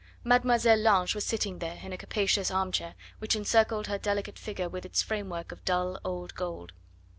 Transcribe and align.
Mademoiselle 0.23 0.79
Lange 0.81 1.09
was 1.13 1.23
sitting 1.23 1.59
there, 1.59 1.79
in 1.83 1.93
a 1.93 1.95
capacious 1.95 2.49
armchair, 2.49 2.95
which 3.19 3.35
encircled 3.35 3.85
her 3.85 3.99
delicate 3.99 4.39
figure 4.39 4.67
with 4.67 4.83
its 4.83 5.03
frame 5.03 5.29
work 5.29 5.51
of 5.51 5.63
dull 5.63 5.99
old 6.03 6.33
gold. 6.33 6.73